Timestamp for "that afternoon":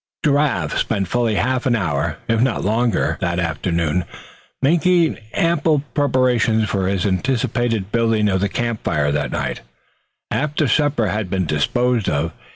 3.21-4.03